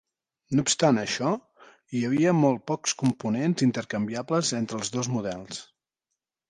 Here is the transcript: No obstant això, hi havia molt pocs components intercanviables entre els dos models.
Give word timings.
No 0.59 0.63
obstant 0.67 0.99
això, 1.01 1.33
hi 1.97 2.01
havia 2.07 2.33
molt 2.39 2.65
pocs 2.73 2.97
components 3.05 3.67
intercanviables 3.69 4.53
entre 4.63 4.83
els 4.83 4.95
dos 4.99 5.13
models. 5.19 5.67